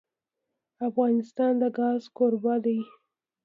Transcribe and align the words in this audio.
افغانستان 0.87 1.53
د 1.61 1.63
ګاز 1.77 2.01
کوربه 2.17 2.55
دی. 2.65 2.79